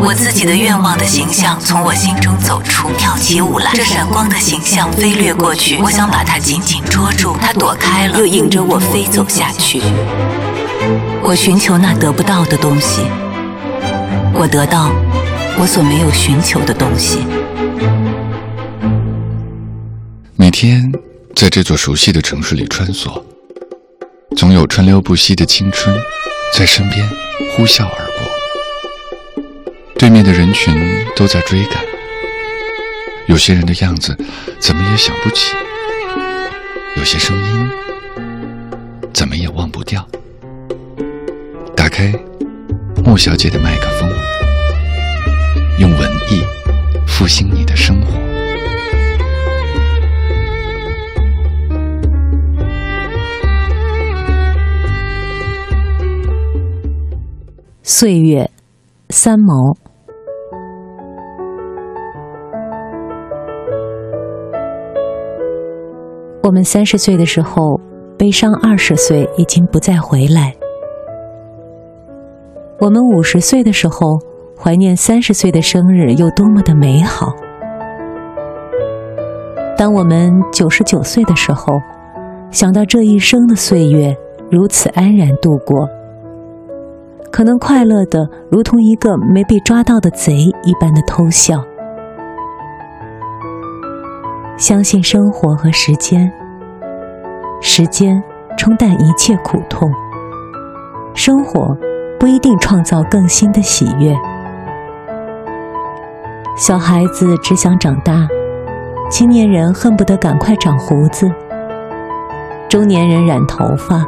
[0.00, 3.70] 我自己的愿望的形象从我心中走出，跳起舞来。
[3.74, 9.80] 这闪光的形象飞掠过去，我想把它紧紧捉住，它躲开了，又迎着我飞走下去。
[11.22, 13.02] 我寻求那得不到的东西，
[14.34, 14.90] 我得到
[15.58, 17.20] 我所没有寻求的东西。
[20.36, 20.92] 每天
[21.34, 23.22] 在这座熟悉的城市里穿梭，
[24.36, 25.96] 总有川流不息的青春
[26.58, 27.08] 在身边
[27.56, 28.03] 呼啸而。
[29.96, 30.74] 对面的人群
[31.16, 31.82] 都在追赶，
[33.26, 34.14] 有些人的样子
[34.58, 35.56] 怎么也想不起，
[36.96, 37.70] 有些声音
[39.14, 40.06] 怎么也忘不掉。
[41.74, 42.12] 打开
[43.02, 44.12] 莫小姐的麦克风，
[45.78, 46.42] 用文艺
[47.06, 48.12] 复兴你的生活。
[57.82, 58.50] 岁月，
[59.16, 59.54] 三毛。
[66.42, 67.80] 我们三十岁的时候，
[68.18, 70.50] 悲伤二十岁已经不再回来；
[72.80, 74.18] 我们五十岁的时候，
[74.58, 77.28] 怀念三十岁的生日有多么的美好；
[79.78, 81.72] 当我们九十九岁的时候，
[82.50, 84.16] 想到这一生的岁月
[84.50, 85.88] 如此安然度过，
[87.34, 91.60] 可能快乐的如同一个没被抓到的贼一般的偷笑。
[94.56, 96.32] 相信生活和时间，
[97.60, 98.22] 时间
[98.56, 99.90] 冲淡一切苦痛。
[101.12, 101.76] 生活
[102.20, 104.14] 不一定创造更新的喜悦。
[106.56, 108.28] 小孩子只想长大，
[109.10, 111.28] 青年人恨不得赶快长胡子，
[112.68, 114.06] 中年人染头发，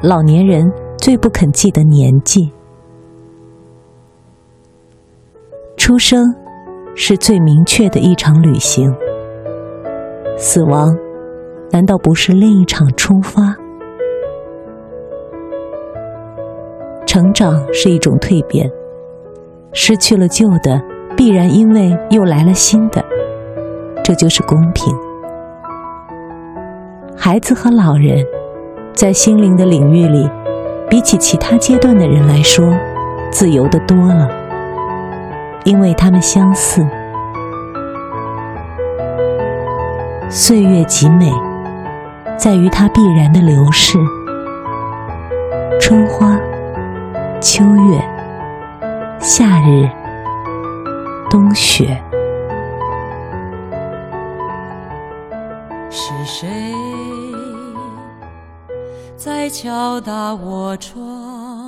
[0.00, 2.52] 老年人最不肯记得年纪。
[5.78, 6.34] 出生
[6.96, 8.92] 是最明确的一场旅行。
[10.36, 10.94] 死亡，
[11.70, 13.56] 难道不是另一场出发？
[17.06, 18.68] 成长是一种蜕变，
[19.72, 20.82] 失去了旧的，
[21.16, 23.02] 必然因为又来了新的，
[24.04, 24.92] 这就是公平。
[27.16, 28.22] 孩子和老人，
[28.94, 30.28] 在心灵的领域里，
[30.90, 32.66] 比起其他阶段的人来说，
[33.30, 34.28] 自由的多了，
[35.68, 36.80] 因为他们相似。
[40.30, 41.30] 岁月极美，
[42.38, 43.98] 在于它必然的流逝。
[45.78, 46.40] 春花、
[47.38, 48.02] 秋月、
[49.20, 49.86] 夏日、
[51.28, 52.02] 冬雪。
[55.90, 56.48] 是谁
[59.18, 61.67] 在敲打我窗？